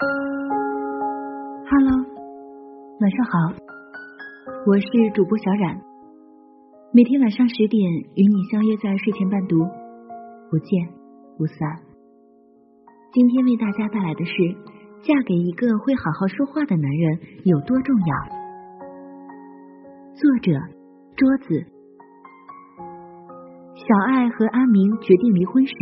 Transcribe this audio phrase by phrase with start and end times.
[0.00, 1.90] Hello，
[3.00, 3.52] 晚上好，
[4.64, 5.80] 我是主播小冉，
[6.92, 7.82] 每天晚上十点
[8.14, 9.58] 与你相约在睡前伴读，
[10.50, 10.88] 不见
[11.36, 11.82] 不散。
[13.12, 14.32] 今天为大家带来的是：
[15.02, 18.06] 嫁给一个会好好说话的男人有多重要。
[20.14, 20.52] 作者：
[21.16, 21.66] 桌子。
[23.74, 25.72] 小爱和阿明决定离婚时，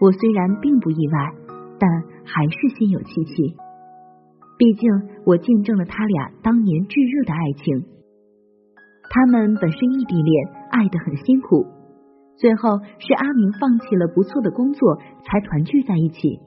[0.00, 1.34] 我虽然并不意外，
[1.80, 1.90] 但
[2.34, 3.54] 还是心有戚戚。
[4.58, 4.88] 毕竟
[5.26, 7.84] 我见证了他俩当年炙热的爱情。
[9.10, 11.66] 他们本是异地恋，爱得很辛苦，
[12.36, 16.40] 最后是阿明放弃了不错的工作，才团聚在一起。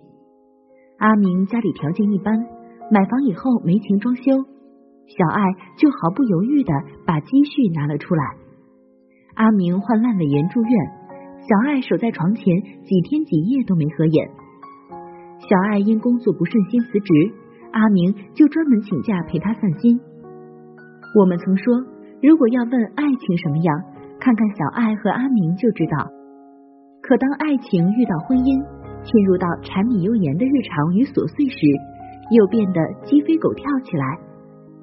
[0.98, 2.40] 阿明家里条件一般，
[2.90, 5.44] 买房以后没钱装修，小爱
[5.78, 6.74] 就毫不犹豫的
[7.06, 8.24] 把积蓄拿了出来。
[9.36, 10.72] 阿明患阑尾炎住院，
[11.46, 12.44] 小爱守在床前
[12.86, 14.32] 几天几夜都没合眼。
[15.48, 17.14] 小爱因工作不顺心辞职，
[17.72, 20.00] 阿明就专门请假陪她散心。
[21.20, 21.74] 我们曾说，
[22.22, 23.84] 如果要问爱情什么样，
[24.20, 26.10] 看看小爱和阿明就知道。
[27.02, 28.64] 可当爱情遇到婚姻，
[29.04, 31.68] 进入到柴米油盐的日常与琐碎时，
[32.32, 34.18] 又变得鸡飞狗跳起来，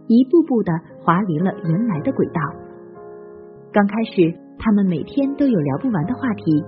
[0.06, 2.40] 一步步的滑离了原来的轨道。
[3.72, 4.38] 刚开始。
[4.64, 6.62] 他们每天都有聊不完的话题，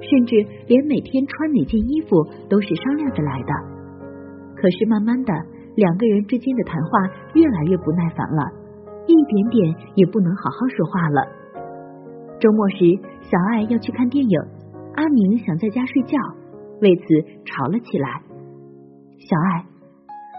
[0.00, 3.52] 甚至连每天穿哪件衣服都是商量着来的。
[4.56, 5.32] 可是慢慢的，
[5.76, 6.98] 两个人之间的谈话
[7.34, 8.42] 越来越不耐烦了，
[9.06, 11.26] 一点点也不能好好说话了。
[12.40, 14.40] 周末时，小爱要去看电影，
[14.94, 16.18] 阿明想在家睡觉，
[16.80, 17.02] 为此
[17.44, 18.22] 吵了起来。
[19.18, 19.64] 小爱，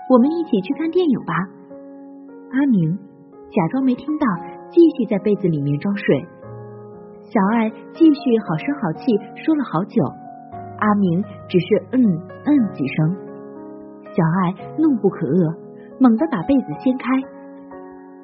[0.09, 1.33] 我们一起去看电影吧。
[2.51, 2.97] 阿明
[3.51, 4.27] 假装没听到，
[4.69, 6.25] 继续在被子里面装睡。
[7.25, 10.03] 小爱继续好声好气说了好久，
[10.77, 11.97] 阿明只是嗯
[12.45, 13.15] 嗯几声。
[14.13, 15.57] 小爱怒不可遏，
[15.99, 17.05] 猛地把被子掀开。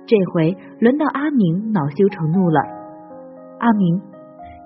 [0.05, 2.61] 这回轮到阿明恼羞成怒了。
[3.59, 4.02] 阿明，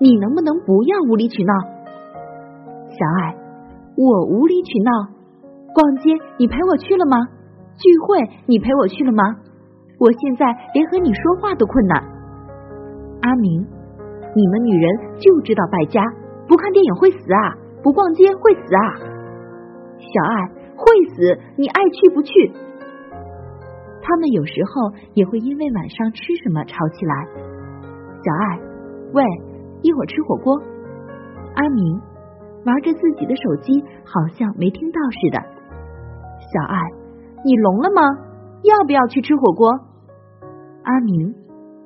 [0.00, 1.52] 你能不能不要无理取闹？
[2.92, 3.34] 小爱，
[3.96, 4.90] 我无理取闹？
[5.72, 7.16] 逛街你陪我去了吗？
[7.80, 9.24] 聚会你陪我去了吗？
[9.98, 10.44] 我现在
[10.74, 12.04] 连和你说话都困难。
[13.22, 13.66] 阿明。
[14.36, 16.04] 你们女人就知道败家，
[16.46, 18.80] 不看电影会死啊，不逛街会死啊。
[19.96, 22.52] 小爱会死，你爱去不去？
[24.02, 27.14] 他们有时候也会因为晚上吃什么吵起来。
[28.20, 28.60] 小爱，
[29.14, 29.24] 喂，
[29.80, 30.60] 一会儿吃火锅。
[31.54, 31.98] 阿明
[32.66, 35.38] 玩着自己的手机，好像没听到似的。
[36.52, 36.78] 小爱，
[37.42, 38.02] 你聋了吗？
[38.64, 39.70] 要不要去吃火锅？
[40.82, 41.34] 阿明，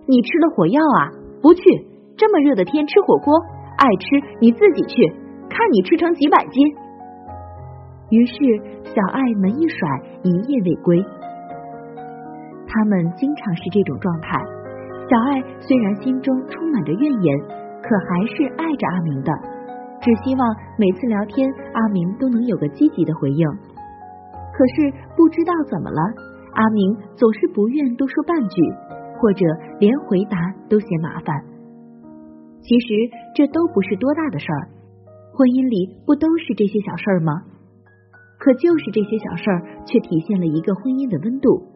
[0.08, 1.14] 你吃了火药啊？
[1.40, 1.62] 不去。
[2.20, 3.32] 这么热的天吃火锅，
[3.78, 5.08] 爱吃你自己去，
[5.48, 6.60] 看你吃成几百斤。
[8.10, 8.34] 于是
[8.84, 9.88] 小爱门一甩，
[10.22, 11.02] 一夜未归。
[12.68, 14.36] 他们经常是这种状态。
[15.08, 17.38] 小爱虽然心中充满着怨言，
[17.80, 19.32] 可还是爱着阿明的，
[20.02, 23.48] 只希望每次聊天阿明都能有个积极的回应。
[24.52, 26.02] 可是不知道怎么了，
[26.52, 28.60] 阿明总是不愿多说半句，
[29.16, 29.46] 或者
[29.78, 30.36] 连回答
[30.68, 31.49] 都嫌麻烦。
[32.62, 32.88] 其实
[33.34, 34.68] 这都不是多大的事儿，
[35.32, 37.42] 婚姻里不都是这些小事儿吗？
[38.38, 41.66] 可就是这些小事儿，却体现了一个婚姻的温度。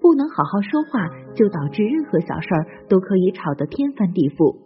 [0.00, 4.58] 不能好好说话，就导致任何小事儿都可以吵得天翻地覆。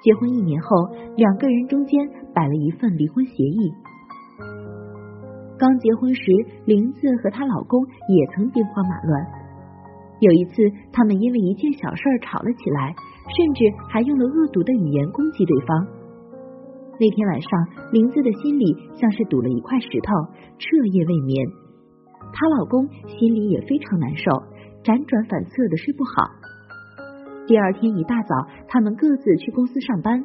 [0.00, 3.72] 结婚一年后，两个人中间摆了一份离婚协议。
[5.58, 6.24] 刚结婚时，
[6.64, 9.26] 林子和她老公也曾兵荒马乱。
[10.20, 12.94] 有一次，他们因为一件小事儿吵了起来。
[13.28, 15.86] 甚至还用了恶毒的语言攻击对方。
[16.98, 17.50] 那天晚上，
[17.92, 20.12] 林子的心里像是堵了一块石头，
[20.58, 21.46] 彻夜未眠。
[22.32, 24.30] 她老公心里也非常难受，
[24.84, 26.30] 辗转反侧的睡不好。
[27.46, 28.34] 第二天一大早，
[28.68, 30.24] 他们各自去公司上班。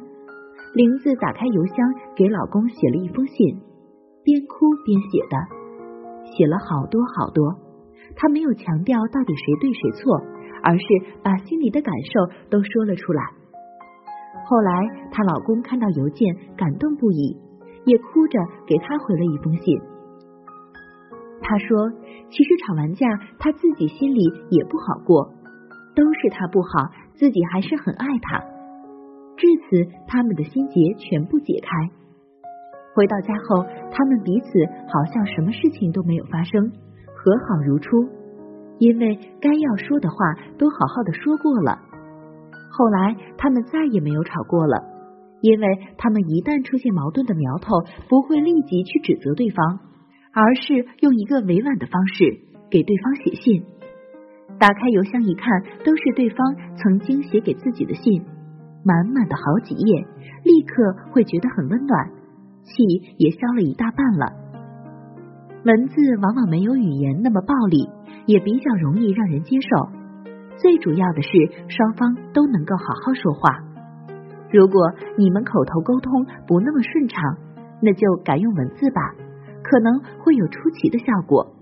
[0.74, 1.76] 林子打开邮箱，
[2.14, 3.60] 给老公写了一封信，
[4.22, 5.36] 边哭边写的，
[6.36, 7.58] 写了好多好多。
[8.14, 10.20] 她没有强调到底谁对谁错。
[10.62, 10.84] 而是
[11.22, 13.22] 把心里的感受都说了出来。
[14.46, 14.72] 后来
[15.10, 17.36] 她老公看到邮件，感动不已，
[17.84, 19.80] 也哭着给她回了一封信。
[21.40, 21.90] 他说
[22.28, 23.06] ：“其实吵完架，
[23.38, 24.20] 他自己心里
[24.50, 25.32] 也不好过，
[25.94, 26.68] 都是他不好，
[27.14, 28.38] 自己还是很爱他。”
[29.38, 31.70] 至此，他们的心结全部解开。
[32.94, 34.48] 回到家后，他们彼此
[34.92, 36.70] 好像什么事情都没有发生，
[37.14, 37.96] 和好如初。
[38.78, 40.16] 因为该要说的话
[40.58, 41.78] 都好好的说过了，
[42.70, 44.84] 后来他们再也没有吵过了，
[45.40, 45.66] 因为
[45.96, 49.80] 他们一旦出现矛盾的苗头，不会立即去指责对方，
[50.32, 52.24] 而是用一个委婉的方式
[52.70, 53.64] 给对方写信。
[54.58, 56.38] 打开邮箱一看，都是对方
[56.76, 58.22] 曾经写给自己的信，
[58.84, 60.06] 满满的好几页，
[60.44, 62.10] 立刻会觉得很温暖，
[62.62, 62.82] 气
[63.18, 64.32] 也消了一大半了。
[65.64, 67.88] 文字往往没有语言那么暴力，
[68.28, 69.88] 也比较容易让人接受。
[70.58, 71.30] 最主要的是，
[71.68, 73.64] 双方都能够好好说话。
[74.52, 77.38] 如果你们口头沟通不那么顺畅，
[77.80, 79.00] 那就改用文字吧，
[79.62, 81.54] 可能会有出奇的效果。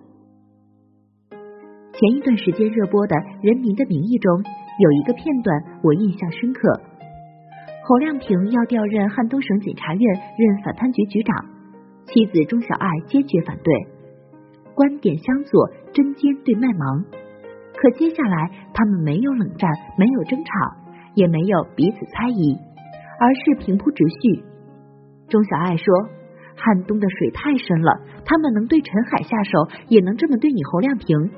[1.93, 4.43] 前一段时间热播的《人民的名义》中
[4.79, 6.61] 有一个片段，我印象深刻。
[7.85, 10.03] 侯亮平要调任汉东省检察院
[10.37, 11.47] 任反贪局局长，
[12.07, 13.73] 妻子钟小艾坚决反对，
[14.77, 17.03] 观点相左，针尖对麦芒。
[17.75, 20.51] 可接下来，他们没有冷战，没有争吵，
[21.15, 22.57] 也没有彼此猜疑，
[23.19, 24.45] 而是平铺直叙。
[25.29, 25.85] 钟小艾说
[26.55, 31.31] ：“汉东的水太深了，他们能对陈海下手，也能这么对你侯亮平。”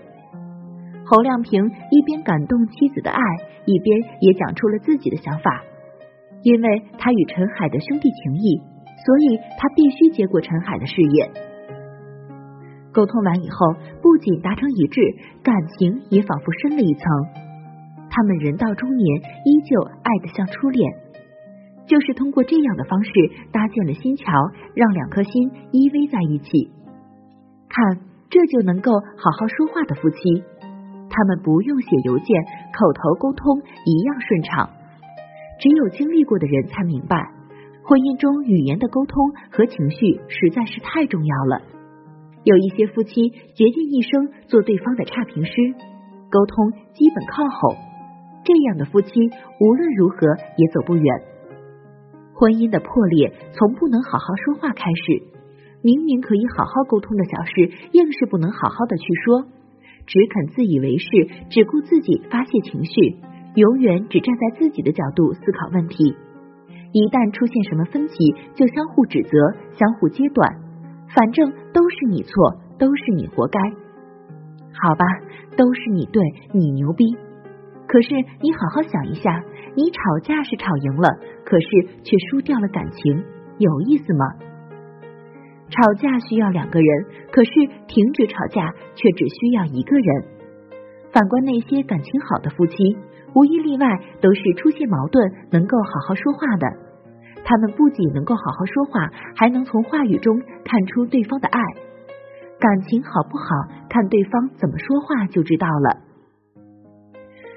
[1.07, 3.21] 侯亮平一边感动妻子的爱，
[3.65, 5.63] 一边也讲出了自己的想法。
[6.43, 8.61] 因为他与陈海的兄弟情谊，
[9.07, 11.48] 所以他必须接过陈海的事业。
[12.99, 15.01] 沟通完以后，不仅达成一致，
[15.45, 17.05] 感情也仿佛深了一层。
[18.11, 20.83] 他们人到中年，依旧爱得像初恋，
[21.87, 23.13] 就是通过这样的方式
[23.53, 24.33] 搭建了心桥，
[24.75, 25.31] 让两颗心
[25.71, 26.73] 依偎在一起。
[27.69, 30.43] 看，这就能够好好说话的夫妻，
[31.09, 32.35] 他们不用写邮件，
[32.75, 34.71] 口头沟通一样顺畅。
[35.61, 37.15] 只有经历过的人才明白，
[37.87, 41.78] 婚姻中语言的沟通和情绪实在是太重要了。
[42.49, 45.53] 有一些夫妻决定一生做对方的差评师，
[46.31, 47.77] 沟通基本靠吼，
[48.43, 49.11] 这样的夫妻
[49.61, 50.17] 无论如何
[50.57, 51.05] 也走不远。
[52.33, 55.29] 婚姻的破裂从不能好好说话开始，
[55.83, 57.53] 明明可以好好沟通的小事，
[57.93, 59.45] 硬是不能好好的去说，
[60.07, 61.07] 只肯自以为是，
[61.51, 63.21] 只顾自己发泄情绪，
[63.57, 66.17] 永远只站在自己的角度思考问题。
[66.93, 68.17] 一旦出现什么分歧，
[68.55, 69.37] 就相互指责，
[69.77, 70.68] 相互揭短。
[71.15, 73.61] 反正都是你错，都是你活该。
[74.81, 75.05] 好吧，
[75.57, 76.23] 都是你对，
[76.53, 77.17] 你牛逼。
[77.87, 78.09] 可是
[78.41, 79.43] 你好好想一下，
[79.75, 81.09] 你吵架是吵赢了，
[81.45, 81.67] 可是
[82.05, 83.25] 却输掉了感情，
[83.59, 84.27] 有意思吗？
[85.71, 87.51] 吵架需要两个人，可是
[87.87, 90.25] 停止吵架却只需要一个人。
[91.13, 92.97] 反观那些感情好的夫妻，
[93.35, 93.87] 无一例外
[94.21, 96.88] 都是出现矛盾能够好好说话的。
[97.49, 101.59] 他们不仅能够好好说话，还能从话语中看出对方的爱。
[102.61, 103.47] 感情好不好，
[103.89, 105.97] 看对方怎么说话就知道了。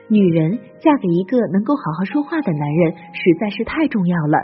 [0.08, 4.38] 女人嫁给一个能够好好说话的男人，实在是太重要了。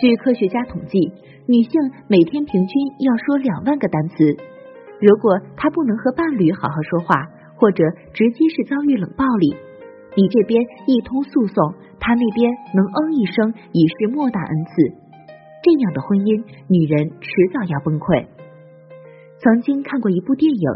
[0.00, 1.12] 据科学家统计，
[1.48, 1.72] 女性
[2.06, 4.14] 每天平均要说两万个单词。
[5.00, 7.16] 如果她不能和伴侣好好说话，
[7.56, 7.82] 或者
[8.14, 9.56] 直接是遭遇冷暴力。
[10.14, 14.70] 你这边一通诉讼，他那边能嗯一声已是莫大恩赐。
[15.62, 18.26] 这样的婚姻，女人迟早要崩溃。
[19.38, 20.68] 曾经看过一部电影，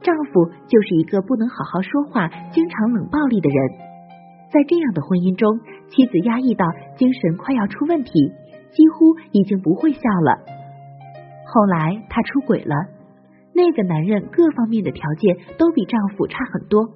[0.00, 3.58] 丈夫就是一个不能好好说话、经常冷暴力的人。
[4.52, 5.58] 在这样的婚姻中，
[5.88, 6.64] 妻子压抑到
[6.96, 8.12] 精神快要出问题，
[8.70, 10.38] 几乎已经不会笑了。
[11.50, 12.76] 后来他出轨了，
[13.52, 16.86] 那个男人各方面的条件都比丈夫差很多。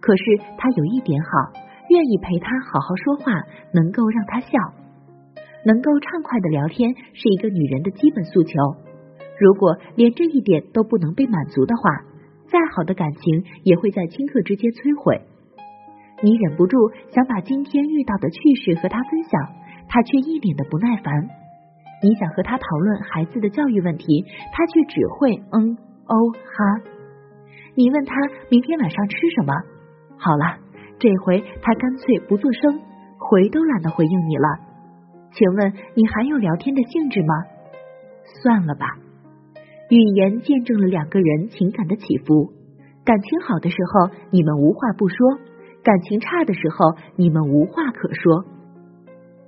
[0.00, 0.22] 可是
[0.56, 1.28] 他有一点好，
[1.88, 3.32] 愿意陪他好好说话，
[3.72, 4.48] 能够让他笑，
[5.64, 8.52] 能够畅快的聊天，是一个女人的基本诉求。
[9.38, 12.04] 如果连这一点都不能被满足的话，
[12.46, 15.20] 再好的感情也会在顷刻之间摧毁。
[16.22, 16.76] 你忍不住
[17.14, 19.38] 想把今天遇到的趣事和他分享，
[19.88, 21.28] 他却一脸的不耐烦。
[22.02, 26.82] 你想和他讨论孩子的教育问题，他却只会嗯哦哈。
[27.74, 28.14] 你问他
[28.50, 29.52] 明天晚上吃什么？
[30.18, 30.58] 好了，
[30.98, 32.80] 这回他干脆不做声，
[33.18, 34.48] 回都懒得回应你了。
[35.32, 37.34] 请问你还有聊天的兴致吗？
[38.42, 38.98] 算了吧。
[39.90, 42.52] 语言见证了两个人情感的起伏。
[43.04, 45.38] 感情好的时候，你们无话不说；
[45.82, 48.44] 感情差的时候，你们无话可说。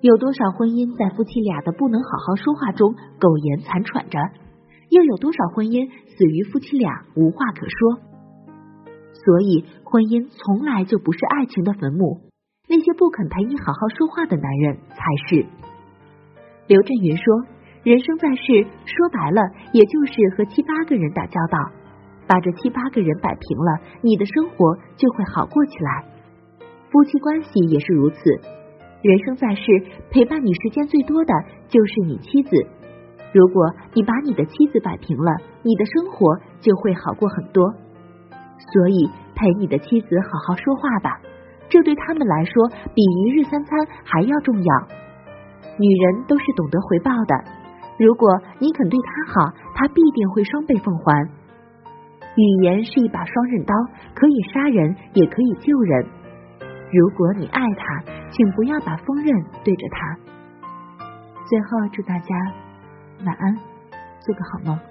[0.01, 4.19] 有多少婚姻在夫妻俩的不能好好说话中苟延残喘着？
[4.89, 8.10] 又有多少婚姻死于夫妻俩无话可说？
[9.25, 12.21] 所以，婚姻从来就不是爱情的坟墓。
[12.69, 15.45] 那些不肯陪你好好说话的男人才是。
[16.67, 17.25] 刘震云说
[17.83, 21.59] ：“人生在世，说白了，也就是和七八个人打交道。
[22.27, 26.05] 把这七八个人摆平了，你的生活就会好过起来。
[26.91, 28.19] 夫妻关系也是如此。
[29.03, 29.63] 人生在世，
[30.11, 31.35] 陪伴你时间最多的
[31.69, 32.51] 就是你妻子。
[33.33, 37.75] 如果你把你的妻子摆平了，你的生活就会好过很多。
[38.73, 41.21] 所以陪你的妻子好好说话吧，
[41.69, 44.89] 这对他们来说比一日三餐还要重要。
[45.79, 47.45] 女人都是懂得回报的，
[47.99, 51.31] 如果你肯对她好，她必定会双倍奉还。
[52.37, 53.75] 语言是一把双刃刀，
[54.15, 56.07] 可以杀人，也可以救人。
[56.93, 60.17] 如果你爱他，请不要把锋刃对着他。
[61.49, 62.35] 最后，祝大家
[63.25, 63.57] 晚安，
[64.21, 64.90] 做个好梦。